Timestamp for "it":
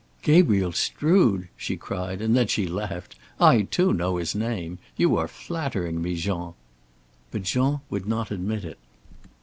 8.65-8.79